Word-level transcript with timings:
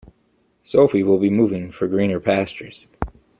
Sophie 0.63 1.03
will 1.03 1.19
be 1.19 1.29
moving 1.29 1.71
for 1.71 1.87
greener 1.87 2.19
pastures. 2.19 2.87